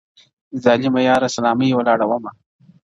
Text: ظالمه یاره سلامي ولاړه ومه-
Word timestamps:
ظالمه 0.63 1.01
یاره 1.09 1.27
سلامي 1.35 1.69
ولاړه 1.73 2.05
ومه- 2.07 2.31